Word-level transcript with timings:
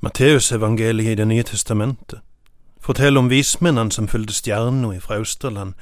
Matteusevangeliet 0.00 1.12
i 1.12 1.14
Det 1.14 1.26
nye 1.28 1.42
testamentet 1.42 2.20
forteller 2.80 3.20
om 3.20 3.30
vismennene 3.30 3.92
som 3.92 4.08
fulgte 4.08 4.34
stjerna 4.34 4.98
fra 4.98 5.14
Austerland 5.14 5.72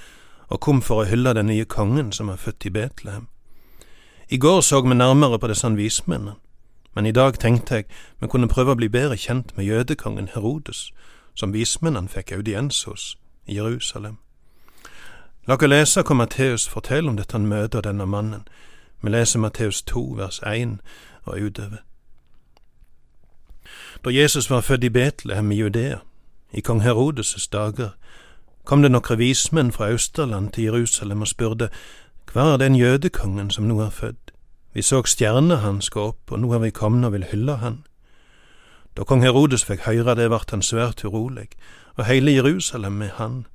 og 0.48 0.60
kom 0.60 0.82
for 0.82 1.02
å 1.02 1.08
hylle 1.10 1.34
den 1.34 1.46
nye 1.46 1.64
kongen 1.64 2.12
som 2.12 2.30
var 2.32 2.36
født 2.36 2.64
i 2.64 2.70
Betlehem. 2.70 3.26
I 4.30 4.38
går 4.38 4.60
så 4.60 4.80
vi 4.80 4.94
nærmere 4.94 5.38
på 5.38 5.46
disse 5.46 5.68
vismennene, 5.70 6.34
men 6.94 7.06
i 7.06 7.12
dag 7.12 7.38
tenkte 7.38 7.74
jeg 7.74 7.84
vi 8.20 8.28
kunne 8.28 8.48
prøve 8.48 8.72
å 8.72 8.74
bli 8.80 8.88
bedre 8.88 9.16
kjent 9.16 9.56
med 9.56 9.64
jødekongen 9.64 10.28
Herodes, 10.34 10.92
som 11.34 11.52
vismennene 11.52 12.08
fikk 12.08 12.32
audiens 12.32 12.84
hos 12.84 13.18
i 13.46 13.54
Jerusalem. 13.54 14.16
La 15.46 15.54
oss 15.54 15.68
lese 15.68 16.02
hva 16.02 16.14
Matteus 16.14 16.68
forteller 16.68 17.10
om 17.10 17.16
dette 17.16 17.38
møtet 17.38 17.74
og 17.74 17.84
denne 17.84 18.06
mannen. 18.06 18.48
Vi 19.02 19.10
leser 19.10 19.38
Matteus 19.38 19.82
2 19.82 20.14
vers 20.16 20.40
1 20.42 20.80
og 21.24 21.36
utover. 21.40 21.84
Da 24.04 24.10
Jesus 24.10 24.50
var 24.50 24.60
født 24.60 24.84
i 24.84 24.88
Betlehem 24.88 25.52
i 25.52 25.56
Judea, 25.56 25.98
i 26.52 26.60
kong 26.60 26.82
Herodes' 26.82 27.48
dager, 27.52 27.90
kom 28.64 28.82
det 28.82 28.90
nokre 28.90 29.16
vismenn 29.16 29.72
fra 29.72 29.90
Austerland 29.90 30.52
til 30.52 30.64
Jerusalem 30.64 31.20
og 31.20 31.28
spurte, 31.28 31.68
Hva 32.32 32.52
er 32.52 32.56
den 32.56 32.76
jødekongen 32.76 33.50
som 33.50 33.64
nå 33.64 33.80
er 33.80 33.90
født? 33.90 34.32
Vi 34.74 34.82
så 34.82 35.02
stjerna 35.02 35.56
hans 35.56 35.90
gå 35.90 36.02
opp, 36.08 36.32
og 36.32 36.40
nå 36.40 36.52
er 36.52 36.58
vi 36.58 36.70
kommet 36.70 37.06
og 37.06 37.12
vil 37.12 37.24
hylle 37.30 37.56
han. 37.56 37.84
Da 38.96 39.04
kong 39.04 39.22
Herodes 39.22 39.64
fikk 39.64 39.86
høre 39.86 40.14
det, 40.16 40.30
vart 40.30 40.50
han 40.50 40.62
svært 40.62 41.04
urolig, 41.04 41.48
og 41.96 42.04
heile 42.04 42.32
Jerusalem 42.32 42.92
med 42.92 43.14
han. 43.16 43.46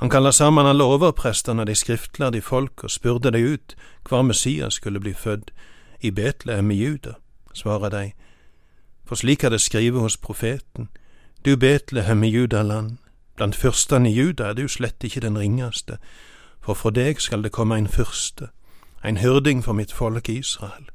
Han 0.00 0.10
kalla 0.10 0.30
sammen 0.30 0.66
alle 0.66 0.84
overprestene 0.84 1.62
og 1.62 1.66
de 1.66 1.74
skriftlærde 1.74 2.42
folk 2.42 2.84
og 2.84 2.90
spurte 2.90 3.32
dei 3.32 3.42
ut 3.54 3.74
hvor 4.08 4.22
Messias 4.22 4.74
skulle 4.74 5.00
bli 5.00 5.14
født, 5.14 5.50
i 6.00 6.10
Betlehem 6.10 6.70
i 6.70 6.76
Juda, 6.76 7.14
svarer 7.54 7.88
de, 7.90 8.10
for 9.06 9.14
slik 9.14 9.44
er 9.44 9.48
det 9.48 9.60
skrevet 9.60 10.00
hos 10.00 10.16
profeten, 10.16 10.88
du 11.44 11.56
Betlehem 11.56 12.22
i 12.22 12.28
Judaland, 12.28 12.98
blant 13.36 13.56
fyrstene 13.56 14.10
i 14.10 14.12
Juda 14.12 14.50
er 14.50 14.52
du 14.52 14.68
slett 14.68 15.04
ikke 15.04 15.20
den 15.20 15.38
ringeste, 15.38 15.98
for 16.60 16.74
for 16.74 16.90
deg 16.90 17.20
skal 17.20 17.42
det 17.42 17.52
komme 17.52 17.78
en 17.78 17.88
fyrste, 17.88 18.48
en 19.04 19.16
hyrding 19.16 19.64
for 19.64 19.72
mitt 19.72 19.92
folk 19.92 20.28
Israel. 20.28 20.90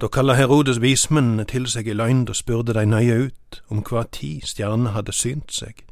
Da 0.00 0.08
kalla 0.08 0.34
Herodes 0.34 0.80
vismennene 0.80 1.44
til 1.44 1.66
seg 1.68 1.88
i 1.88 1.92
løgn 1.92 2.24
og 2.28 2.36
spurte 2.36 2.72
de 2.72 2.86
nøye 2.86 3.18
ut 3.26 3.60
om 3.68 3.82
hva 3.84 4.06
tid 4.12 4.46
stjernene 4.48 4.94
hadde 4.94 5.12
synt 5.12 5.52
seg. 5.52 5.84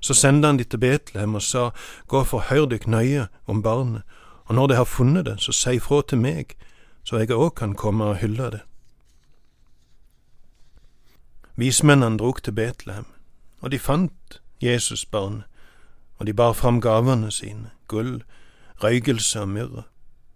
Så 0.00 0.14
sendte 0.16 0.48
han 0.48 0.56
de 0.56 0.64
til 0.64 0.80
Betlehem 0.80 1.34
og 1.34 1.42
sa, 1.42 1.70
Gå 2.08 2.24
for 2.24 2.48
hør 2.48 2.64
dykk 2.70 2.86
nøye 2.86 3.28
om 3.46 3.62
barnet, 3.62 4.02
og 4.48 4.54
når 4.54 4.66
de 4.66 4.80
har 4.80 4.88
funnet 4.88 5.26
det, 5.26 5.36
så 5.40 5.52
si 5.52 5.78
fra 5.78 6.00
til 6.02 6.18
meg, 6.18 6.56
så 7.04 7.20
jeg 7.20 7.36
òg 7.36 7.54
kan 7.54 7.76
komme 7.76 8.04
og 8.04 8.16
hylle 8.24 8.50
det. 8.50 8.62
Vismennene 11.60 12.16
drog 12.16 12.42
til 12.42 12.52
Betlehem, 12.56 13.04
og 13.60 13.72
de 13.72 13.78
fant 13.78 14.40
Jesusbarnet, 14.62 15.44
og 16.16 16.26
de 16.26 16.32
bar 16.32 16.52
fram 16.52 16.80
gavene 16.80 17.30
sine, 17.30 17.70
gull, 17.88 18.22
røygelse 18.84 19.40
og 19.40 19.48
myrre. 19.48 19.82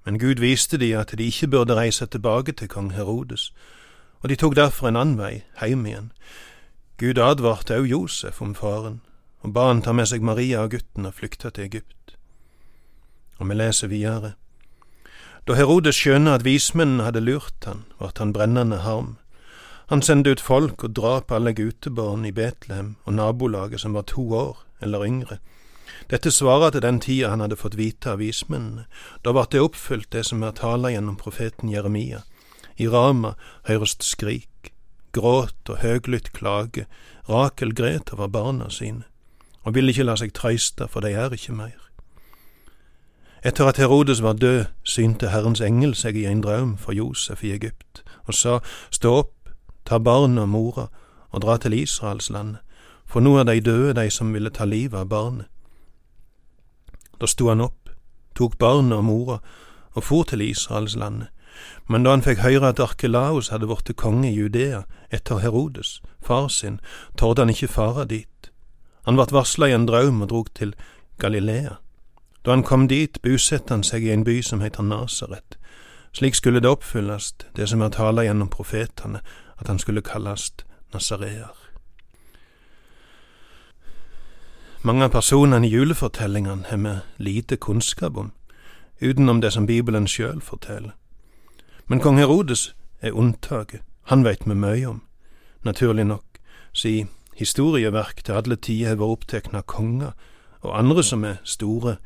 Men 0.05 0.19
Gud 0.19 0.41
viste 0.41 0.77
de 0.77 0.91
at 0.97 1.15
de 1.19 1.25
ikke 1.25 1.49
burde 1.49 1.75
reise 1.75 2.07
tilbake 2.07 2.53
til 2.53 2.69
kong 2.69 2.93
Herodes, 2.93 3.55
og 4.21 4.29
de 4.29 4.37
tok 4.37 4.57
derfor 4.57 4.89
en 4.89 4.97
annen 4.97 5.19
vei, 5.19 5.43
heim 5.61 5.87
igjen. 5.87 6.13
Gud 7.01 7.19
advarte 7.19 7.81
òg 7.81 7.89
Josef 7.89 8.43
om 8.43 8.55
faren, 8.55 9.01
og 9.41 9.57
ba 9.57 9.71
han 9.71 9.83
ta 9.83 9.97
med 9.97 10.13
seg 10.13 10.21
Maria 10.21 10.61
og 10.61 10.77
gutten 10.77 11.09
og 11.09 11.15
flykte 11.15 11.51
til 11.51 11.65
Egypt. 11.65 12.19
Og 13.41 13.49
vi 13.49 13.55
leser 13.55 13.89
videre. 13.89 14.35
Da 15.49 15.57
Herodes 15.57 15.97
skjønte 15.97 16.37
at 16.37 16.45
vismennene 16.45 17.09
hadde 17.09 17.25
lurt 17.25 17.65
han, 17.65 17.87
vart 18.01 18.21
han 18.21 18.33
brennende 18.33 18.85
harm. 18.85 19.17
Han 19.93 20.03
sendte 20.03 20.31
ut 20.31 20.41
folk 20.41 20.85
og 20.85 20.95
drap 20.97 21.33
alle 21.33 21.53
gutebarn 21.53 22.25
i 22.25 22.33
Betlehem 22.33 22.95
og 23.05 23.15
nabolaget 23.15 23.81
som 23.81 23.95
var 23.95 24.07
to 24.09 24.25
år 24.33 24.65
eller 24.81 25.05
yngre. 25.05 25.39
Dette 26.11 26.31
svarer 26.31 26.71
til 26.71 26.83
den 26.83 27.01
tida 27.01 27.31
han 27.31 27.41
hadde 27.41 27.57
fått 27.57 27.77
vite 27.77 28.13
av 28.13 28.21
vismennene. 28.21 28.87
Da 29.25 29.33
ble 29.33 29.45
det 29.53 29.61
oppfylt 29.61 30.11
det 30.13 30.25
som 30.29 30.43
er 30.43 30.57
tala 30.57 30.93
gjennom 30.93 31.17
profeten 31.21 31.73
Jeremia. 31.73 32.25
I 32.77 32.89
Rama 32.89 33.35
høyrest 33.69 34.03
skrik, 34.03 34.73
gråt 35.13 35.69
og 35.69 35.81
høglytt 35.85 36.33
klage, 36.33 36.87
Rakel 37.29 37.73
gret 37.73 38.13
over 38.13 38.29
barna 38.29 38.69
sine, 38.69 39.05
og 39.65 39.77
ville 39.77 39.95
ikke 39.95 40.05
la 40.05 40.17
seg 40.21 40.35
trøyste, 40.37 40.89
for 40.89 41.01
de 41.01 41.15
er 41.15 41.33
ikke 41.33 41.55
mer. 41.57 41.79
Etter 43.45 43.69
at 43.69 43.79
Herodes 43.81 44.23
var 44.23 44.37
død, 44.41 44.65
synte 44.85 45.31
Herrens 45.33 45.61
engel 45.61 45.95
seg 45.97 46.17
i 46.17 46.27
en 46.29 46.43
drøm 46.45 46.77
for 46.81 46.93
Josef 46.93 47.45
i 47.45 47.53
Egypt, 47.53 48.03
og 48.25 48.35
sa, 48.35 48.59
Stå 48.91 49.13
opp, 49.23 49.33
ta 49.85 49.99
barnet 49.99 50.43
og 50.43 50.49
mora 50.49 50.87
og 51.31 51.43
dra 51.43 51.57
til 51.59 51.77
Israelslandet, 51.77 52.61
for 53.07 53.21
nå 53.21 53.37
er 53.39 53.45
de 53.49 53.61
døde, 53.61 53.95
de 54.01 54.11
som 54.11 54.33
ville 54.33 54.51
ta 54.51 54.65
livet 54.65 54.99
av 54.99 55.09
barnet. 55.09 55.47
Da 57.21 57.27
sto 57.27 57.49
han 57.49 57.61
opp, 57.61 57.91
tok 58.35 58.59
barnet 58.59 58.99
og 58.99 59.05
mora 59.05 59.39
og 59.95 60.05
for 60.05 60.25
til 60.25 60.43
Israelslandet, 60.43 61.29
men 61.87 62.03
da 62.03 62.11
han 62.11 62.25
fikk 62.25 62.43
høre 62.43 62.73
at 62.73 62.81
Arkelaus 62.83 63.53
hadde 63.53 63.69
blitt 63.71 63.95
konge 64.01 64.31
i 64.31 64.35
Judea 64.35 64.83
etter 65.15 65.39
Herodes, 65.39 66.01
far 66.23 66.49
sin, 66.49 66.81
torde 67.17 67.45
han 67.45 67.53
ikke 67.53 67.71
fare 67.71 68.05
dit. 68.11 68.51
Han 69.05 69.17
vart 69.21 69.33
varsla 69.33 69.69
i 69.69 69.77
en 69.77 69.87
drøm 69.87 70.23
og 70.25 70.31
drog 70.33 70.49
til 70.55 70.75
Galilea. 71.19 71.77
Da 72.45 72.51
han 72.51 72.63
kom 72.63 72.89
dit, 72.89 73.21
bosatte 73.23 73.73
han 73.73 73.85
seg 73.85 74.05
i 74.05 74.13
en 74.13 74.25
by 74.25 74.41
som 74.43 74.61
heter 74.61 74.83
Nasaret. 74.83 75.59
Slik 76.15 76.35
skulle 76.35 76.61
det 76.61 76.71
oppfylles, 76.71 77.33
det 77.57 77.69
som 77.69 77.83
er 77.83 77.93
tala 77.95 78.25
gjennom 78.25 78.49
profetene, 78.49 79.21
at 79.59 79.67
han 79.67 79.79
skulle 79.79 80.03
kallast 80.03 80.65
nasareer. 80.93 81.55
Mange 84.83 85.05
av 85.05 85.15
personene 85.15 85.67
i 85.67 85.71
julefortellingene 85.71 86.67
har 86.69 86.77
vi 86.77 87.25
lite 87.25 87.57
kunnskap 87.57 88.17
om, 88.17 88.33
utenom 89.01 89.41
det 89.41 89.53
som 89.53 89.67
Bibelen 89.67 90.07
sjøl 90.07 90.41
forteller. 90.41 90.93
Men 91.87 92.01
kong 92.01 92.19
Herodes 92.19 92.75
er 93.01 93.13
unntaket, 93.13 93.81
han 94.03 94.25
veit 94.25 94.45
vi 94.47 94.55
mye 94.55 94.87
om, 94.87 95.03
naturlig 95.65 96.05
nok, 96.05 96.39
si 96.73 97.07
historieverk 97.37 98.25
til 98.25 98.35
alle 98.35 98.57
tider 98.57 98.89
har 98.89 99.01
vært 99.01 99.17
opptatt 99.17 99.55
av 99.55 99.65
konger 99.67 100.13
og 100.61 100.79
andre 100.79 101.03
som 101.03 101.25
er 101.25 101.41
store 101.45 101.97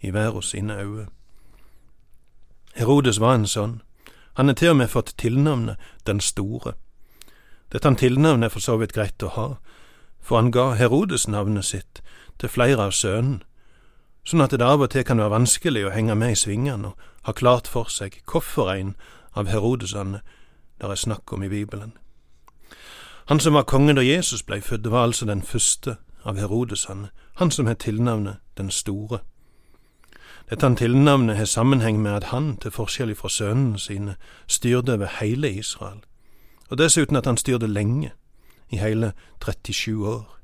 i 0.00 0.12
verden 0.12 0.42
sine 0.42 0.76
øyne. 0.76 1.08
Herodes 2.76 3.20
var 3.20 3.34
en 3.34 3.46
sånn, 3.48 3.80
han 4.36 4.48
er 4.48 4.54
til 4.60 4.74
og 4.74 4.76
med 4.76 4.92
fått 4.92 5.14
tilnavnet 5.16 5.76
Den 6.06 6.20
store. 6.20 6.74
Dette 7.72 7.94
tilnavnet 7.94 8.46
er 8.46 8.52
for 8.54 8.62
så 8.62 8.76
vidt 8.78 8.94
greit 8.94 9.22
å 9.22 9.32
ha, 9.34 9.48
for 10.22 10.38
han 10.38 10.52
ga 10.54 10.72
Herodes 10.78 11.26
navnet 11.28 11.64
sitt 11.64 12.00
til 12.38 12.50
flere 12.52 12.88
av 12.88 12.94
sønnene, 12.94 13.42
sånn 14.26 14.42
at 14.42 14.54
det 14.54 14.66
av 14.66 14.82
og 14.82 14.90
til 14.90 15.04
kan 15.06 15.22
være 15.22 15.34
vanskelig 15.34 15.84
å 15.86 15.92
henge 15.94 16.14
med 16.18 16.34
i 16.34 16.38
svingene 16.38 16.92
og 16.92 17.04
ha 17.26 17.34
klart 17.34 17.68
for 17.70 17.90
seg 17.90 18.20
hvorfor 18.26 18.70
en 18.72 18.94
av 19.34 19.50
Herodesene 19.50 20.22
der 20.80 20.90
er 20.90 20.98
snakk 20.98 21.32
om 21.32 21.42
i 21.42 21.50
Bibelen. 21.50 21.94
Han 23.26 23.40
som 23.42 23.54
var 23.54 23.66
konge 23.66 23.94
da 23.94 24.02
Jesus 24.02 24.42
blei 24.46 24.60
født, 24.60 24.90
var 24.90 25.06
altså 25.06 25.26
den 25.26 25.42
første 25.42 25.96
av 26.24 26.38
Herodesene, 26.38 27.10
han 27.38 27.50
som 27.50 27.66
har 27.66 27.74
tilnavnet 27.74 28.42
Den 28.56 28.70
store. 28.70 29.18
Dette 30.50 30.74
tilnavnet 30.74 31.36
har 31.36 31.44
sammenheng 31.44 31.98
med 32.02 32.14
at 32.14 32.24
han, 32.30 32.56
til 32.56 32.70
forskjell 32.70 33.14
fra 33.14 33.28
sønnene 33.28 33.78
sine, 33.78 34.14
styrte 34.46 34.94
over 34.94 35.10
hele 35.20 35.50
Israel 35.50 36.05
og 36.70 36.78
dessuten 36.78 37.16
at 37.16 37.26
han 37.26 37.36
styrte 37.36 37.66
lenge, 37.66 38.12
i 38.70 38.76
hele 38.76 39.12
37 39.44 40.08
år. 40.08 40.38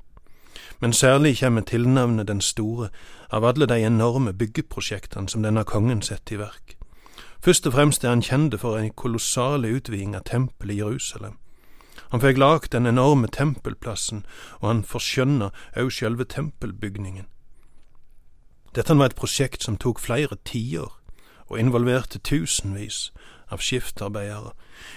Men 0.79 0.93
særlig 0.93 1.39
kommer 1.39 1.61
tilnavnet 1.61 2.27
Den 2.27 2.41
store 2.41 2.89
av 3.31 3.45
alle 3.45 3.65
de 3.65 3.85
enorme 3.85 4.33
byggeprosjektene 4.33 5.29
som 5.29 5.43
denne 5.43 5.63
kongen 5.63 6.01
setter 6.01 6.35
i 6.35 6.39
verk. 6.39 6.77
Først 7.43 7.67
og 7.67 7.73
fremst 7.73 8.03
er 8.03 8.09
han 8.09 8.21
kjent 8.21 8.59
for 8.59 8.77
en 8.77 8.91
kolossal 8.91 9.65
utviding 9.65 10.15
av 10.15 10.23
tempelet 10.23 10.75
i 10.75 10.77
Jerusalem. 10.77 11.37
Han 12.11 12.21
fikk 12.21 12.37
lagd 12.37 12.71
den 12.71 12.85
enorme 12.85 13.27
tempelplassen, 13.27 14.25
og 14.61 14.67
han 14.67 14.83
forskjønna 14.83 15.49
òg 15.77 15.89
sjølve 15.91 16.25
tempelbygningen. 16.25 17.25
Dette 18.75 18.95
var 18.97 19.05
et 19.05 19.15
prosjekt 19.15 19.63
som 19.63 19.77
tok 19.77 19.99
flere 19.99 20.37
tiår, 20.45 20.93
og 21.49 21.59
involverte 21.59 22.19
tusenvis 22.19 23.11
av 23.53 23.61
skiftarbeidere. 23.61 24.51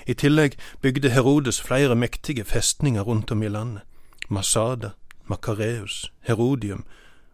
I 0.06 0.14
tillegg 0.14 0.56
bygde 0.82 1.12
Herodes 1.12 1.60
flere 1.62 1.94
mektige 1.94 2.44
festninger 2.44 3.02
rundt 3.02 3.30
om 3.30 3.42
i 3.42 3.48
landet. 3.48 3.82
Masada, 4.28 4.90
Makareus, 5.26 6.12
Herodium 6.20 6.84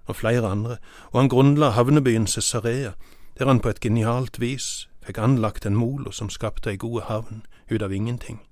og 0.06 0.16
flere 0.16 0.50
andre, 0.50 0.76
og 1.12 1.20
han 1.20 1.28
grunnla 1.28 1.70
havnebyen 1.70 2.26
Cesarea, 2.26 2.92
der 3.38 3.46
han 3.46 3.60
på 3.60 3.69
et 3.69 3.80
genialt 3.80 4.40
vis 4.40 4.88
fikk 5.06 5.19
anlagt 5.19 5.66
en 5.66 5.76
molo 5.76 6.12
som 6.12 6.30
skapte 6.30 6.70
ei 6.70 6.76
god 6.76 7.02
havn 7.08 7.42
ut 7.70 7.82
av 7.82 7.92
ingenting. 7.92 8.42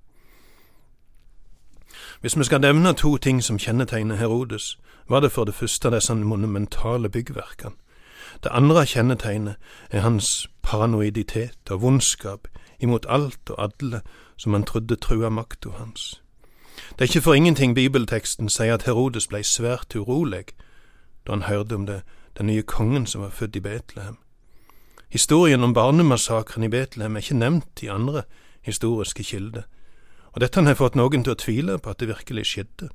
Hvis 2.21 2.39
vi 2.39 2.45
skal 2.45 2.61
nevne 2.61 2.93
to 2.93 3.17
ting 3.17 3.43
som 3.43 3.59
kjennetegner 3.59 4.17
Herodes, 4.17 4.79
var 5.09 5.21
det 5.21 5.33
for 5.33 5.45
det 5.45 5.55
første 5.55 5.91
disse 5.91 6.15
monumentale 6.15 7.09
byggverkene. 7.09 7.75
Det 8.43 8.51
andre 8.53 8.87
kjennetegnet 8.87 9.57
er 9.91 10.01
hans 10.01 10.49
paranoiditet 10.63 11.71
og 11.71 11.83
vondskap 11.83 12.49
imot 12.81 13.07
alt 13.09 13.51
og 13.51 13.63
alle 13.63 14.01
som 14.37 14.53
han 14.53 14.65
trodde 14.65 14.97
trua 14.97 15.29
makta 15.29 15.71
hans. 15.77 16.23
Det 16.91 17.01
er 17.01 17.09
ikke 17.11 17.21
for 17.21 17.35
ingenting 17.35 17.75
bibelteksten 17.75 18.49
sier 18.49 18.75
at 18.75 18.87
Herodes 18.89 19.29
blei 19.29 19.43
svært 19.45 19.95
urolig 19.97 20.55
da 21.27 21.33
han 21.37 21.43
hørte 21.49 21.77
om 21.77 21.87
det, 21.87 22.01
den 22.39 22.47
nye 22.47 22.63
kongen 22.63 23.07
som 23.07 23.21
var 23.23 23.35
født 23.37 23.57
i 23.57 23.61
Betlehem. 23.61 24.17
Historien 25.11 25.65
om 25.65 25.75
barnemassakren 25.75 26.65
i 26.65 26.69
Betlehem 26.73 27.17
er 27.17 27.21
ikke 27.21 27.37
nevnt 27.37 27.83
i 27.83 27.91
andre 27.93 28.23
historiske 28.63 29.25
kilder, 29.25 29.63
og 30.33 30.41
dette 30.41 30.63
har 30.63 30.79
fått 30.79 30.97
noen 30.97 31.25
til 31.25 31.35
å 31.35 31.41
tvile 31.41 31.79
på 31.79 31.91
at 31.91 32.01
det 32.01 32.09
virkelig 32.09 32.47
skjedde. 32.47 32.89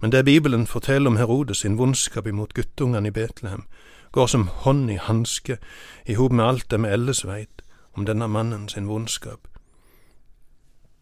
Men 0.00 0.12
det 0.12 0.24
Bibelen 0.24 0.66
forteller 0.66 1.10
om 1.10 1.16
Herodes 1.16 1.62
sin 1.62 1.78
vondskap 1.78 2.26
imot 2.26 2.54
guttungene 2.54 3.08
i 3.08 3.14
Betlehem, 3.14 3.64
går 4.12 4.26
som 4.26 4.48
hånd 4.64 4.90
i 4.90 4.98
hanske 4.98 5.56
i 6.06 6.14
hop 6.18 6.32
med 6.32 6.44
alt 6.44 6.70
det 6.70 6.80
vi 6.82 6.90
ellers 6.90 7.24
veit 7.24 7.62
om 7.92 8.06
denne 8.06 8.28
mannen 8.28 8.68
sin 8.68 8.88
vondskap. 8.88 9.48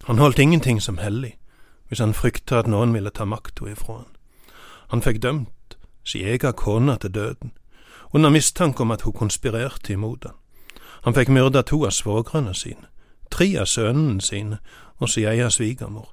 Han 0.05 0.19
holdt 0.19 0.38
ingenting 0.38 0.82
som 0.82 0.99
hellig 0.99 1.38
hvis 1.88 1.99
han 1.99 2.14
frykta 2.14 2.58
at 2.58 2.67
noen 2.67 2.93
ville 2.93 3.11
ta 3.11 3.25
makta 3.25 3.70
ifra 3.70 3.94
han. 4.02 4.12
Han 4.88 5.02
fikk 5.02 5.23
dømt 5.23 5.76
si 6.05 6.23
ega 6.25 6.52
kone 6.52 6.96
til 6.96 7.14
døden, 7.14 7.52
under 8.12 8.31
mistanke 8.31 8.81
om 8.81 8.90
at 8.90 9.02
hun 9.02 9.12
konspirerte 9.12 9.93
imot 9.93 10.25
han. 10.25 10.37
Han 11.05 11.14
fikk 11.14 11.29
myrda 11.29 11.62
to 11.62 11.85
av 11.85 11.93
svogrene 11.93 12.55
sine, 12.55 12.88
tre 13.31 13.56
av 13.61 13.67
sønnene 13.67 14.20
sine 14.20 14.58
og 14.99 15.08
si 15.08 15.25
egen 15.25 15.50
svigermor. 15.50 16.08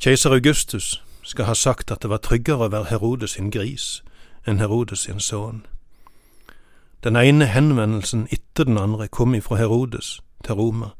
Keiser 0.00 0.30
Augustus 0.30 1.02
skal 1.22 1.44
ha 1.44 1.54
sagt 1.54 1.90
at 1.90 2.02
det 2.02 2.10
var 2.10 2.22
tryggere 2.24 2.66
å 2.66 2.72
være 2.72 2.90
Herodes 2.90 3.36
sin 3.36 3.50
gris 3.50 4.02
enn 4.46 4.58
Herodes 4.58 5.04
sin 5.04 5.20
sønn. 5.20 5.66
Den 7.04 7.16
ene 7.16 7.46
henvendelsen 7.46 8.26
etter 8.30 8.64
den 8.64 8.78
andre 8.78 9.08
kom 9.08 9.34
ifra 9.34 9.56
Herodes 9.56 10.20
til 10.44 10.54
Roma, 10.54 10.90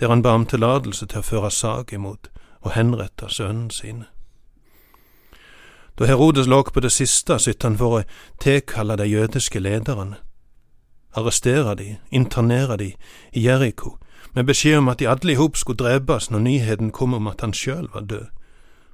der 0.00 0.08
han 0.08 0.22
ba 0.22 0.28
om 0.34 0.46
tillatelse 0.46 1.06
til 1.06 1.22
å 1.22 1.26
føre 1.26 1.50
sak 1.50 1.92
imot 1.92 2.30
og 2.60 2.72
henrette 2.74 3.28
sønnene 3.30 3.70
sine. 3.70 4.06
Da 5.98 6.04
Herodes 6.04 6.46
lå 6.46 6.62
på 6.62 6.80
det 6.80 6.90
siste, 6.92 7.38
sytte 7.38 7.68
han 7.68 7.78
for 7.78 8.00
å 8.00 8.02
tilkalle 8.42 8.96
de 8.98 9.06
jødiske 9.06 9.62
lederne, 9.62 10.16
arrestere 11.14 11.76
de, 11.78 11.86
internere 12.10 12.76
de 12.76 12.90
i 13.32 13.46
Jeriko, 13.46 13.94
med 14.34 14.50
beskjed 14.50 14.78
om 14.78 14.88
at 14.88 14.98
de 14.98 15.08
alle 15.08 15.32
i 15.32 15.38
hop 15.38 15.56
skulle 15.56 15.78
drepes 15.78 16.26
når 16.30 16.42
nyheten 16.42 16.90
kom 16.90 17.14
om 17.14 17.30
at 17.30 17.40
han 17.40 17.54
sjøl 17.54 17.86
var 17.94 18.04
død. 18.10 18.26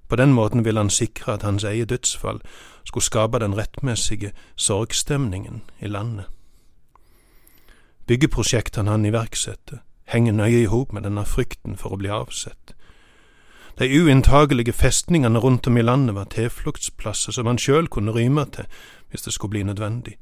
På 0.08 0.16
den 0.16 0.37
måten 0.37 0.64
ville 0.64 0.81
han 0.81 0.90
sikre 0.90 1.32
at 1.32 1.43
hans 1.43 1.64
eget 1.64 1.88
dødsfall 1.88 2.43
skulle 2.84 3.04
skape 3.04 3.40
den 3.40 3.56
rettmessige 3.56 4.32
sorgstemningen 4.56 5.62
i 5.81 5.88
landet. 5.88 6.28
Byggeprosjektene 8.06 8.90
han 8.90 9.04
iverksatte, 9.04 9.81
henger 10.04 10.32
nøye 10.32 10.62
i 10.62 10.70
hop 10.70 10.93
med 10.93 11.06
denne 11.06 11.25
frykten 11.26 11.76
for 11.78 11.94
å 11.94 12.00
bli 12.00 12.10
avsett. 12.10 12.75
De 13.78 13.88
uinntagelige 13.88 14.72
festningene 14.72 15.38
rundt 15.38 15.66
om 15.66 15.76
i 15.76 15.82
landet 15.82 16.14
var 16.14 16.28
tilfluktsplasser 16.34 17.32
som 17.32 17.46
han 17.46 17.58
sjøl 17.58 17.88
kunne 17.88 18.12
ryme 18.12 18.44
til 18.52 18.66
hvis 19.10 19.22
det 19.22 19.32
skulle 19.32 19.54
bli 19.54 19.62
nødvendig. 19.62 20.19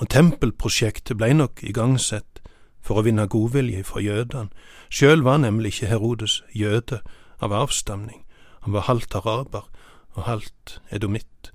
Og 0.00 0.08
tempelprosjektet 0.08 1.16
blei 1.16 1.32
nok 1.36 1.62
igangsett 1.62 2.40
for 2.80 2.98
å 2.98 3.04
vinne 3.04 3.28
godvilje 3.28 3.84
fra 3.84 4.00
jødene. 4.00 4.48
Sjøl 4.88 5.22
var 5.22 5.38
nemlig 5.44 5.74
ikke 5.74 5.92
Herodes 5.92 6.40
jøde 6.56 7.02
av 7.40 7.52
avstamning, 7.52 8.24
han 8.64 8.72
var 8.72 8.88
halvt 8.88 9.14
araber 9.14 9.68
og 10.16 10.24
halvt 10.24 10.80
edomitt. 10.90 11.52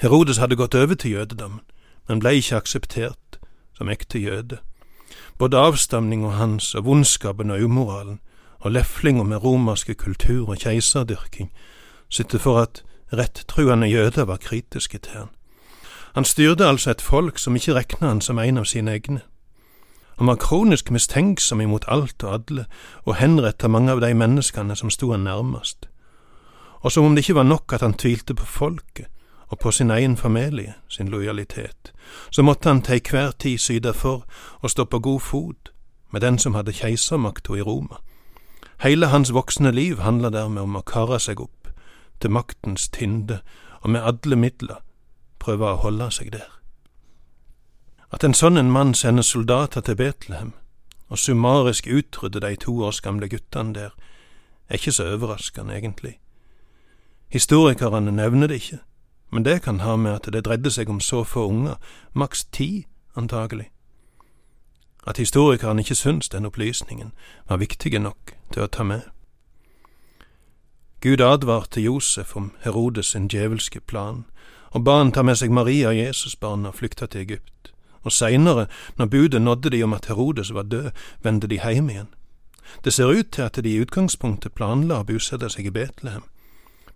Herodes 0.00 0.38
hadde 0.38 0.56
gått 0.56 0.74
over 0.74 0.94
til 0.94 1.18
jødedommen, 1.18 1.60
men 2.08 2.20
blei 2.20 2.38
ikke 2.40 2.56
akseptert 2.56 3.38
som 3.76 3.88
ekte 3.88 4.18
jøde. 4.18 4.58
Både 5.38 5.58
avstamninga 5.58 6.28
hans 6.38 6.74
og 6.74 6.84
vondskapen 6.84 7.50
og 7.50 7.62
umoralen 7.62 8.20
og 8.60 8.72
leflinga 8.72 9.22
med 9.22 9.44
romerske 9.44 9.94
kultur 9.94 10.48
og 10.48 10.58
keiserdyrking 10.58 11.52
sitter 12.08 12.38
for 12.38 12.58
at 12.58 12.84
rettruende 13.12 13.86
jøder 13.86 14.24
var 14.24 14.36
kritiske 14.36 14.98
til 14.98 15.12
han. 15.12 15.28
Han 16.14 16.24
styrte 16.24 16.66
altså 16.66 16.90
et 16.90 17.02
folk 17.02 17.38
som 17.38 17.56
ikke 17.56 17.74
rekna 17.74 18.08
han 18.08 18.20
som 18.20 18.38
en 18.38 18.58
av 18.58 18.64
sine 18.64 18.92
egne. 18.92 19.20
Han 20.18 20.26
var 20.26 20.38
kronisk 20.38 20.90
mistenksom 20.90 21.60
imot 21.60 21.84
alt 21.88 22.22
og 22.22 22.34
alle, 22.34 22.66
og 23.02 23.16
henretta 23.18 23.68
mange 23.68 23.92
av 23.92 24.00
de 24.00 24.14
menneskene 24.14 24.76
som 24.76 24.90
sto 24.90 25.10
han 25.10 25.26
nærmest. 25.26 25.88
Og 26.80 26.92
som 26.92 27.04
om 27.04 27.14
det 27.14 27.24
ikke 27.24 27.34
var 27.34 27.48
nok 27.48 27.72
at 27.72 27.80
han 27.82 27.94
tvilte 27.98 28.34
på 28.34 28.46
folket 28.46 29.06
og 29.48 29.58
på 29.58 29.70
sin 29.70 29.90
egen 29.90 30.16
familie 30.16 30.74
sin 30.88 31.08
lojalitet, 31.08 31.92
så 32.30 32.42
måtte 32.42 32.68
han 32.68 32.82
til 32.82 33.00
hver 33.10 33.30
tid 33.30 33.58
syde 33.58 33.92
for 33.92 34.24
å 34.62 34.68
stå 34.68 34.84
på 34.84 34.98
god 34.98 35.20
fot 35.20 35.72
med 36.12 36.20
den 36.20 36.38
som 36.38 36.54
hadde 36.54 36.72
keisermakta 36.72 37.54
i 37.54 37.62
Roma. 37.62 37.96
Hele 38.80 39.06
hans 39.06 39.32
voksne 39.32 39.70
liv 39.70 39.98
handla 39.98 40.30
dermed 40.30 40.62
om 40.62 40.76
å 40.76 40.82
kare 40.82 41.18
seg 41.20 41.40
opp 41.40 41.68
til 42.20 42.30
maktens 42.30 42.88
tinde 42.88 43.40
og 43.80 43.90
med 43.90 44.02
alle 44.02 44.36
midler 44.36 44.82
prøve 45.38 45.70
å 45.70 45.80
holde 45.82 46.10
seg 46.10 46.32
der. 46.32 46.50
At 48.12 48.24
en 48.24 48.34
sånn 48.34 48.56
en 48.56 48.70
mann 48.70 48.94
sender 48.94 49.26
soldater 49.26 49.80
til 49.80 49.96
Betlehem 49.98 50.52
og 51.08 51.18
summarisk 51.18 51.86
utrydder 51.86 52.40
de 52.40 52.56
to 52.56 52.76
års 52.86 53.00
gamle 53.00 53.28
guttene 53.28 53.74
der, 53.74 53.90
er 54.68 54.78
ikke 54.78 54.92
så 54.92 55.04
overraskende, 55.12 55.76
egentlig. 55.76 56.18
Historikerne 57.28 58.12
nevner 58.12 58.46
det 58.46 58.54
ikke, 58.62 58.78
men 59.34 59.42
det 59.42 59.62
kan 59.62 59.80
ha 59.80 59.96
med 59.96 60.12
at 60.14 60.28
det 60.32 60.44
dreide 60.46 60.70
seg 60.70 60.90
om 60.90 61.00
så 61.02 61.24
få 61.26 61.48
unger, 61.50 61.74
maks 62.12 62.44
ti, 62.44 62.86
antagelig. 63.18 63.66
At 65.06 65.18
historikeren 65.18 65.78
ikke 65.82 65.94
syntes 65.98 66.28
den 66.28 66.46
opplysningen 66.46 67.10
var 67.48 67.58
viktige 67.58 67.98
nok 67.98 68.36
til 68.52 68.62
å 68.62 68.70
ta 68.70 68.86
med. 68.86 69.02
Gud 71.02 71.20
advarte 71.20 71.82
Josef 71.82 72.36
om 72.36 72.52
Herodes 72.62 73.10
sin 73.10 73.26
djevelske 73.26 73.80
plan, 73.80 74.22
og 74.70 74.84
ba 74.86 75.00
han 75.02 75.10
ta 75.12 75.26
med 75.26 75.42
seg 75.42 75.50
Maria 75.50 75.90
og 75.90 75.98
Jesusbarna 75.98 76.70
og 76.70 76.78
flykte 76.78 77.10
til 77.10 77.26
Egypt 77.26 77.74
og 78.04 78.12
seinere, 78.12 78.66
når 78.96 79.06
budet 79.06 79.42
nådde 79.42 79.70
de 79.70 79.82
om 79.82 79.92
at 79.92 80.06
Herodes 80.06 80.54
var 80.54 80.62
død, 80.62 80.90
vendte 81.22 81.46
de 81.46 81.58
hjem 81.58 81.90
igjen. 81.90 82.08
Det 82.84 82.92
ser 82.92 83.10
ut 83.10 83.32
til 83.32 83.42
at 83.42 83.58
de 83.64 83.70
i 83.70 83.80
utgangspunktet 83.80 84.54
planla 84.54 85.00
å 85.00 85.08
bosette 85.08 85.48
seg 85.50 85.66
i 85.66 85.72
Betlehem, 85.74 86.22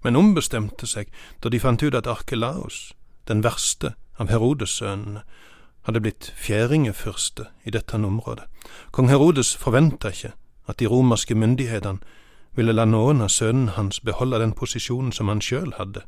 men 0.03 0.17
ombestemte 0.17 0.87
seg 0.87 1.11
da 1.43 1.49
de 1.49 1.61
fant 1.61 1.83
ut 1.83 1.95
at 1.95 2.07
Arkelaos, 2.07 2.93
den 3.29 3.43
verste 3.45 3.95
av 4.19 4.31
Herodes-sønnene, 4.33 5.23
hadde 5.89 6.01
blitt 6.05 6.33
fjæringefyrste 6.37 7.47
i 7.65 7.73
dette 7.73 7.97
området. 7.97 8.45
Kong 8.93 9.09
Herodes 9.09 9.55
forventa 9.57 10.13
ikke 10.13 10.35
at 10.69 10.79
de 10.79 10.87
romerske 10.87 11.35
myndighetene 11.35 11.99
ville 12.57 12.75
la 12.75 12.85
noen 12.85 13.23
av 13.25 13.31
sønnene 13.33 13.77
hans 13.77 14.01
beholde 14.05 14.41
den 14.43 14.53
posisjonen 14.53 15.13
som 15.13 15.31
han 15.33 15.41
sjøl 15.41 15.73
hadde, 15.79 16.03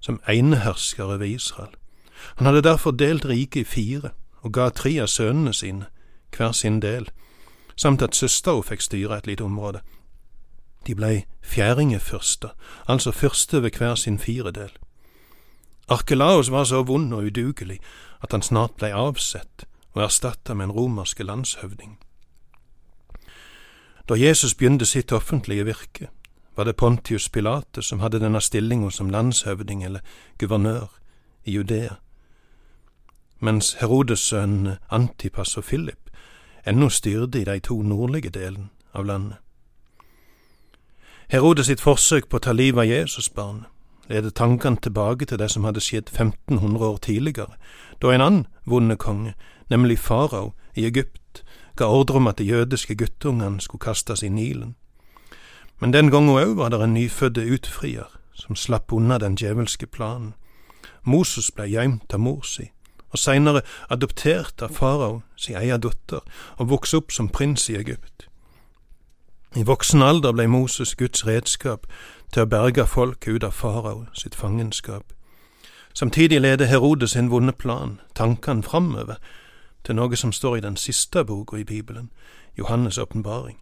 som 0.00 0.20
enehersker 0.28 1.04
over 1.04 1.24
Israel. 1.24 1.72
Han 2.36 2.46
hadde 2.46 2.64
derfor 2.66 2.90
delt 2.90 3.24
riket 3.24 3.60
i 3.60 3.64
fire 3.64 4.10
og 4.42 4.52
ga 4.52 4.68
tre 4.70 4.96
av 5.00 5.08
sønnene 5.08 5.54
sine 5.54 5.88
hver 6.36 6.52
sin 6.52 6.80
del, 6.82 7.08
samt 7.76 8.02
at 8.02 8.16
søstera 8.16 8.62
fikk 8.66 8.82
styre 8.82 9.18
et 9.18 9.26
lite 9.26 9.44
område. 9.44 9.80
De 10.86 10.94
blei 10.94 11.24
fjæringefyrster, 11.42 12.48
altså 12.88 13.10
fyrste 13.10 13.62
ved 13.62 13.70
hver 13.78 13.94
sin 13.94 14.18
firedel. 14.18 14.70
Arkelaos 15.88 16.50
var 16.50 16.64
så 16.64 16.82
vond 16.82 17.14
og 17.14 17.22
udugelig 17.22 17.78
at 18.22 18.32
han 18.32 18.42
snart 18.42 18.74
blei 18.76 18.90
avsett 18.90 19.66
og 19.92 20.02
erstatta 20.02 20.54
med 20.54 20.64
en 20.64 20.72
romerske 20.72 21.22
landshøvding. 21.22 21.98
Da 24.08 24.14
Jesus 24.14 24.54
begynte 24.54 24.86
sitt 24.86 25.12
offentlige 25.12 25.64
virke, 25.64 26.08
var 26.56 26.64
det 26.64 26.76
Pontius 26.76 27.28
Pilate 27.28 27.82
som 27.82 28.00
hadde 28.00 28.20
denne 28.20 28.40
stillinga 28.40 28.90
som 28.90 29.10
landshøvding 29.10 29.84
eller 29.84 30.00
guvernør 30.38 30.86
i 31.44 31.52
Judea 31.52 31.94
mens 33.42 33.72
Herodes-sønnene 33.80 34.78
Antipas 34.90 35.56
og 35.56 35.64
Philip 35.64 36.10
ennå 36.66 36.88
styrte 36.88 37.40
i 37.40 37.44
de 37.44 37.58
to 37.58 37.80
nordlige 37.82 38.30
delene 38.30 38.68
av 38.94 39.04
landet. 39.04 39.36
Herodes 41.32 41.70
sitt 41.70 41.80
forsøk 41.80 42.26
på 42.28 42.36
å 42.36 42.42
ta 42.44 42.52
livet 42.52 42.82
av 42.82 42.90
Jesusbarnet 42.90 44.10
leder 44.12 44.34
tankene 44.36 44.76
tilbake 44.84 45.24
til 45.24 45.38
det 45.40 45.46
som 45.48 45.64
hadde 45.64 45.80
skjedd 45.80 46.10
1500 46.12 46.84
år 46.84 46.98
tidligere, 47.00 47.54
da 48.04 48.10
en 48.12 48.20
annen 48.20 48.42
vonde 48.68 48.98
konge, 49.00 49.32
nemlig 49.72 49.96
farao 49.96 50.50
i 50.76 50.84
Egypt, 50.84 51.40
ga 51.80 51.88
ordre 51.88 52.20
om 52.20 52.28
at 52.28 52.36
de 52.36 52.44
jødiske 52.50 52.98
guttungene 53.00 53.64
skulle 53.64 53.80
kastes 53.80 54.20
i 54.20 54.28
Nilen. 54.28 54.74
Men 55.80 55.94
den 55.96 56.10
gangen 56.12 56.36
òg 56.36 56.52
var 56.58 56.68
det 56.74 56.82
en 56.84 56.92
nyfødte 56.98 57.46
utfrier 57.48 58.12
som 58.36 58.52
slapp 58.52 58.92
unna 58.92 59.16
den 59.16 59.38
djevelske 59.40 59.88
planen. 59.88 60.34
Moses 61.02 61.48
ble 61.48 61.70
gjemt 61.72 62.12
av 62.12 62.20
mor 62.20 62.44
si, 62.44 62.68
og 63.08 63.16
seinere 63.24 63.64
adoptert 63.88 64.60
av 64.60 64.76
farao 64.76 65.22
si 65.40 65.56
egen 65.56 65.80
datter 65.80 66.20
og 66.58 66.68
vokste 66.76 67.00
opp 67.00 67.16
som 67.16 67.32
prins 67.32 67.70
i 67.72 67.78
Egypt. 67.80 68.28
I 69.56 69.66
voksen 69.66 70.02
alder 70.02 70.32
ble 70.32 70.46
Moses 70.48 70.94
Guds 70.96 71.26
redskap 71.26 71.82
til 72.32 72.46
å 72.46 72.48
berge 72.48 72.86
folket 72.88 73.34
ut 73.36 73.44
av 73.44 73.52
farao 73.52 74.06
sitt 74.16 74.32
fangenskap. 74.34 75.12
Samtidig 75.92 76.38
leder 76.40 76.70
Herodes 76.70 77.12
sin 77.12 77.28
vonde 77.28 77.52
plan 77.52 77.98
tankene 78.16 78.64
framover 78.64 79.20
til 79.84 79.98
noe 79.98 80.16
som 80.16 80.32
står 80.32 80.56
i 80.56 80.64
den 80.64 80.80
siste 80.80 81.24
boka 81.28 81.60
i 81.60 81.66
Bibelen, 81.68 82.08
Johannes' 82.56 83.00
åpenbaring, 83.00 83.58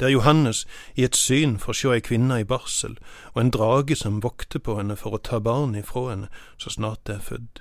der 0.00 0.08
Johannes 0.08 0.66
i 0.96 1.04
et 1.04 1.16
syn 1.16 1.58
får 1.58 1.76
se 1.76 1.92
ei 1.92 2.00
kvinne 2.00 2.40
i 2.40 2.48
barsel 2.48 2.96
og 3.34 3.42
en 3.42 3.52
drage 3.52 4.00
som 4.00 4.22
vokter 4.24 4.58
på 4.58 4.78
henne 4.78 4.96
for 4.96 5.12
å 5.12 5.20
ta 5.20 5.38
barn 5.38 5.76
ifra 5.76 6.08
henne 6.14 6.32
så 6.56 6.72
snart 6.72 7.04
det 7.04 7.18
er 7.18 7.26
født. 7.28 7.60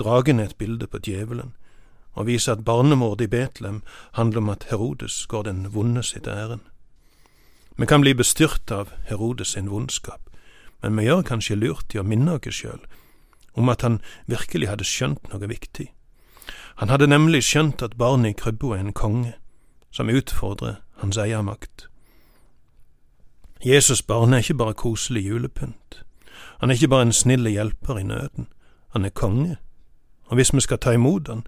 Dragen 0.00 0.40
er 0.40 0.48
et 0.48 0.58
bilde 0.58 0.88
på 0.88 1.04
djevelen, 1.04 1.52
og 2.14 2.26
viser 2.26 2.52
at 2.52 2.64
barnemordet 2.64 3.24
i 3.24 3.32
Betlehem 3.32 3.82
handler 4.12 4.38
om 4.38 4.48
at 4.48 4.66
Herodes 4.70 5.26
går 5.26 5.42
den 5.42 5.74
vonde 5.74 6.02
sitt 6.02 6.26
ærend. 6.26 6.60
Vi 7.76 7.86
kan 7.86 8.00
bli 8.00 8.14
bestyrt 8.14 8.70
av 8.70 8.92
Herodes 9.08 9.48
sin 9.48 9.70
vondskap, 9.70 10.20
men 10.82 10.96
vi 10.96 11.06
gjør 11.08 11.22
kanskje 11.22 11.56
lurt 11.56 11.94
i 11.94 12.00
å 12.00 12.06
minne 12.06 12.36
oss 12.36 12.54
sjøl 12.54 12.82
om 13.54 13.68
at 13.68 13.82
han 13.82 14.00
virkelig 14.26 14.68
hadde 14.68 14.84
skjønt 14.84 15.28
noe 15.32 15.48
viktig. 15.48 15.90
Han 16.80 16.88
hadde 16.88 17.06
nemlig 17.06 17.42
skjønt 17.44 17.82
at 17.84 17.98
barnet 18.00 18.32
i 18.32 18.38
krybba 18.40 18.76
er 18.76 18.84
en 18.86 18.94
konge, 18.96 19.34
som 19.90 20.08
utfordrer 20.08 20.80
hans 21.02 21.18
eiermakt. 21.20 21.88
Jesus 23.64 24.02
barn 24.02 24.32
er 24.32 24.40
ikke 24.42 24.54
bare 24.54 24.74
koselig 24.74 25.26
julepynt. 25.26 26.02
Han 26.60 26.70
er 26.70 26.74
ikke 26.74 26.88
bare 26.88 27.02
en 27.02 27.12
snill 27.12 27.46
hjelper 27.46 27.98
i 27.98 28.02
nøden. 28.02 28.48
Han 28.96 29.04
er 29.04 29.10
konge. 29.10 29.56
Og 30.26 30.34
hvis 30.34 30.54
vi 30.54 30.60
skal 30.60 30.78
ta 30.78 30.92
imot 30.96 31.28
han, 31.28 31.44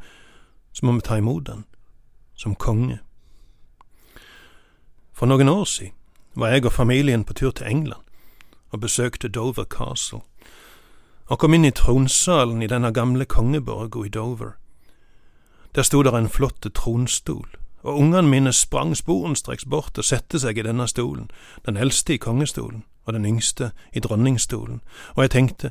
så 0.74 0.86
må 0.86 0.92
vi 0.92 1.00
ta 1.06 1.16
imot 1.16 1.46
den 1.46 1.64
som 2.34 2.54
konge. 2.54 2.98
For 5.14 5.30
noen 5.30 5.48
år 5.48 5.64
siden 5.64 5.94
var 6.34 6.50
jeg 6.50 6.66
og 6.66 6.72
familien 6.72 7.24
på 7.24 7.32
tur 7.32 7.50
til 7.50 7.66
England 7.70 8.02
og 8.74 8.80
besøkte 8.80 9.28
Dover 9.28 9.64
Castle, 9.64 10.20
og 11.26 11.38
kom 11.38 11.54
inn 11.54 11.64
i 11.64 11.70
tronsalen 11.70 12.62
i 12.62 12.66
denne 12.66 12.90
gamle 12.92 13.24
kongeborga 13.24 14.02
i 14.04 14.08
Dover. 14.08 14.56
Der 15.74 15.82
sto 15.82 16.02
der 16.02 16.18
en 16.18 16.28
flott 16.28 16.66
tronstol, 16.74 17.46
og 17.82 17.98
ungene 17.98 18.28
mine 18.28 18.52
sprang 18.52 18.96
sporenstreks 18.96 19.64
bort 19.64 19.98
og 19.98 20.04
sette 20.04 20.40
seg 20.42 20.58
i 20.58 20.66
denne 20.66 20.88
stolen, 20.88 21.30
den 21.66 21.76
eldste 21.76 22.14
i 22.14 22.18
kongestolen 22.18 22.84
og 23.04 23.12
den 23.12 23.26
yngste 23.26 23.70
i 23.92 24.00
dronningstolen, 24.00 24.80
og 25.14 25.22
jeg 25.22 25.30
tenkte, 25.30 25.70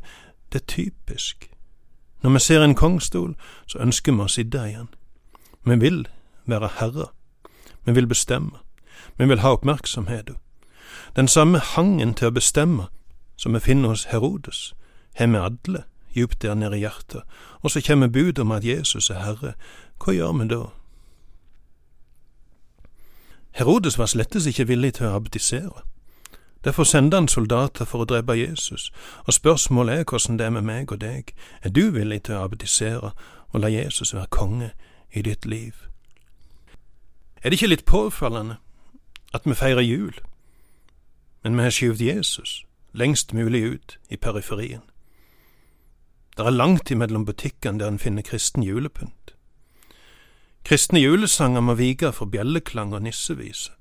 det 0.54 0.62
er 0.62 0.66
typisk. 0.66 1.53
Når 2.24 2.30
vi 2.30 2.40
ser 2.40 2.64
en 2.64 2.76
kongstol, 2.76 3.36
så 3.68 3.80
ønsker 3.80 4.12
vi 4.12 4.24
å 4.24 4.32
sitte 4.32 4.58
i 4.58 4.76
den. 4.76 4.90
Vi 5.66 5.76
vil 5.80 6.08
være 6.46 6.70
herrer. 6.80 7.12
Vi 7.86 7.94
vil 7.94 8.08
bestemme. 8.08 8.64
Vi 9.18 9.28
vil 9.28 9.40
ha 9.40 9.52
oppmerksomheten. 9.54 10.36
Den 11.16 11.28
samme 11.28 11.60
hangen 11.60 12.14
til 12.14 12.28
å 12.28 12.34
bestemme 12.34 12.88
som 13.38 13.54
vi 13.54 13.60
finner 13.60 13.90
hos 13.90 14.06
Herodes, 14.06 14.74
har 15.14 15.28
vi 15.28 15.38
alle 15.38 15.84
djupt 16.16 16.42
der 16.42 16.56
nede 16.56 16.78
i 16.78 16.80
hjertet, 16.80 17.22
og 17.62 17.72
så 17.72 17.82
kommer 17.82 18.08
budet 18.08 18.40
om 18.40 18.52
at 18.52 18.66
Jesus 18.66 19.10
er 19.10 19.20
Herre. 19.20 19.54
Hva 20.00 20.14
gjør 20.14 20.32
vi 20.40 20.48
da? 20.48 20.64
Herodes 23.52 23.98
var 23.98 24.06
slettes 24.06 24.46
ikke 24.46 24.68
villig 24.68 24.94
til 24.94 25.06
å 25.08 25.16
abdisere. 25.20 25.84
Derfor 26.64 26.84
sendte 26.84 27.18
han 27.18 27.28
soldater 27.28 27.86
for 27.86 28.04
å 28.04 28.08
drepe 28.08 28.38
Jesus, 28.40 28.92
og 29.28 29.34
spørsmålet 29.34 30.00
er 30.00 30.04
hvordan 30.04 30.40
det 30.40 30.46
er 30.46 30.50
med 30.56 30.68
meg 30.68 30.92
og 30.92 31.02
deg. 31.02 31.34
Er 31.62 31.70
du 31.70 31.90
villig 31.92 32.24
til 32.24 32.36
å 32.36 32.44
abdisere 32.44 33.12
og 33.52 33.60
la 33.60 33.68
Jesus 33.68 34.14
være 34.14 34.32
konge 34.32 34.72
i 35.12 35.22
ditt 35.22 35.46
liv? 35.46 35.74
Er 37.44 37.50
det 37.50 37.60
ikke 37.60 37.74
litt 37.76 37.86
påfallende 37.86 38.62
at 39.34 39.44
vi 39.46 39.54
feirer 39.54 39.82
jul? 39.82 40.14
men 41.44 41.58
vi 41.58 41.64
har 41.64 41.72
skyvd 41.76 42.02
Jesus 42.02 42.64
lengst 42.94 43.34
mulig 43.34 43.64
ut 43.64 43.98
i 44.10 44.18
periferien. 44.18 44.82
Det 46.38 46.46
er 46.46 46.56
langt 46.56 46.92
imellom 46.92 47.26
butikkene 47.26 47.80
der 47.80 47.88
en 47.88 48.00
finner 48.00 48.22
kristen 48.22 48.64
julepynt. 48.64 49.34
Kristne 50.64 51.00
julesanger 51.00 51.62
må 51.62 51.74
vike 51.76 52.12
for 52.12 52.26
bjelleklang 52.26 52.94
og 52.94 53.02
nissevise. 53.04 53.72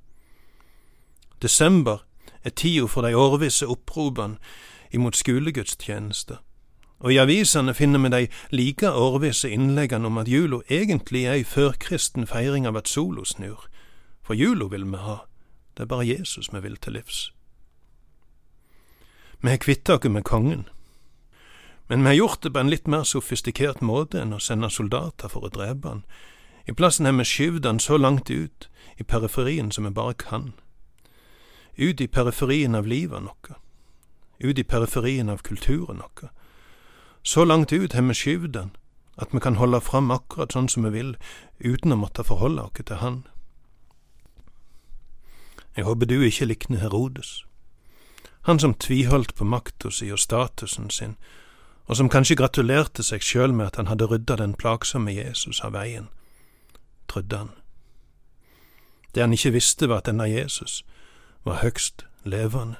Desember 1.43 2.03
er 2.45 2.51
tida 2.51 2.87
for 2.87 3.03
de 3.03 3.17
årvisse 3.17 3.67
oppropene 3.67 4.39
imot 4.93 5.17
skulegudstjeneste, 5.17 6.37
og 7.03 7.13
i 7.13 7.19
avisene 7.19 7.75
finner 7.75 7.99
vi 7.99 8.11
de 8.15 8.27
like 8.51 8.91
årvisse 8.91 9.51
innleggene 9.51 10.07
om 10.07 10.19
at 10.19 10.29
jula 10.29 10.61
egentlig 10.71 11.25
er 11.27 11.41
ei 11.41 11.45
førkristen 11.45 12.27
feiring 12.27 12.67
av 12.67 12.77
at 12.79 12.89
sola 12.89 13.25
snur, 13.25 13.67
for 14.23 14.35
jula 14.35 14.69
vil 14.71 14.87
vi 14.87 15.01
ha, 15.03 15.23
det 15.77 15.83
er 15.83 15.91
bare 15.91 16.07
Jesus 16.07 16.53
vi 16.53 16.61
vil 16.63 16.77
til 16.77 16.93
livs. 16.93 17.33
Vi 19.43 19.51
har 19.51 19.59
kvitta 19.59 19.97
oss 19.97 20.05
med 20.05 20.23
kongen, 20.23 20.69
men 21.89 22.03
vi 22.03 22.07
har 22.07 22.15
gjort 22.15 22.43
det 22.43 22.53
på 22.53 22.61
en 22.61 22.71
litt 22.71 22.87
mer 22.87 23.03
sofistikert 23.05 23.83
måte 23.83 24.21
enn 24.23 24.33
å 24.33 24.39
sende 24.41 24.71
soldater 24.71 25.29
for 25.29 25.45
å 25.45 25.51
drepe 25.51 25.89
han. 25.89 26.05
I 26.71 26.73
plassen 26.79 27.09
har 27.09 27.17
vi 27.19 27.27
skyvd 27.27 27.67
han 27.67 27.81
så 27.83 27.99
langt 27.99 28.31
ut 28.31 28.69
i 28.97 29.03
periferien 29.03 29.73
som 29.75 29.85
vi 29.85 29.91
bare 29.91 30.15
kan. 30.15 30.53
Ut 31.77 32.01
i 32.01 32.07
periferien 32.07 32.75
av 32.75 32.87
livet 32.87 33.23
noe. 33.23 33.59
Ut 34.39 34.59
i 34.59 34.65
periferien 34.65 35.29
av 35.29 35.43
kulturen 35.43 36.03
noe. 36.03 36.31
Så 37.23 37.45
langt 37.45 37.73
ut 37.73 37.93
har 37.93 38.03
vi 38.03 38.15
skyvd 38.15 38.57
han 38.57 38.77
at 39.21 39.29
vi 39.33 39.41
kan 39.45 39.59
holde 39.61 39.79
fram 39.85 40.11
akkurat 40.11 40.55
sånn 40.57 40.71
som 40.73 40.87
vi 40.89 40.91
vil, 40.95 41.11
uten 41.61 41.93
å 41.93 41.99
måtte 42.01 42.25
forholde 42.25 42.65
oss 42.65 42.81
til 42.81 42.97
han. 42.97 43.19
Jeg 45.77 45.85
håper 45.85 46.09
du 46.09 46.23
ikke 46.25 46.49
likner 46.49 46.81
Herodes 46.81 47.43
han 48.43 48.59
som 48.59 48.75
tviholdt 48.75 49.35
på 49.35 49.45
makta 49.45 49.91
si 49.91 50.11
og 50.13 50.19
statusen 50.19 50.91
sin, 50.91 51.17
og 51.87 51.97
som 51.97 52.09
kanskje 52.11 52.37
gratulerte 52.41 53.03
seg 53.07 53.23
sjøl 53.23 53.55
med 53.55 53.71
at 53.71 53.79
han 53.79 53.91
hadde 53.91 54.09
rydda 54.11 54.37
den 54.41 54.55
plagsomme 54.59 55.15
Jesus 55.15 55.61
av 55.63 55.77
veien, 55.77 56.09
trodde 57.07 57.39
han. 57.39 57.53
Det 59.15 59.23
han 59.23 59.33
ikke 59.33 59.55
visste, 59.55 59.89
var 59.89 60.03
at 60.03 60.11
denne 60.11 60.27
Jesus 60.31 60.83
var 61.45 61.63
høgst 61.63 62.07
levende, 62.25 62.77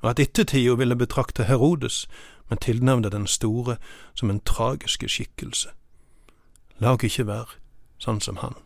og 0.00 0.10
at 0.10 0.18
ettertida 0.18 0.74
ville 0.74 0.96
betrakte 0.96 1.44
Herodes 1.44 2.08
men 2.52 2.58
tilnevne 2.58 3.10
Den 3.10 3.26
store 3.26 3.76
som 4.14 4.30
en 4.30 4.40
tragiske 4.40 5.08
skikkelse. 5.08 5.68
La 6.78 6.92
oss 6.92 7.06
ikke 7.08 7.24
være 7.26 7.56
sånn 7.98 8.20
som 8.20 8.36
han. 8.42 8.58